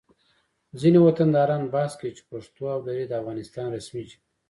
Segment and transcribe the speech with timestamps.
[0.79, 4.27] ځینې وطنداران بحث کوي چې پښتو او دري د افغانستان رسمي ژبې دي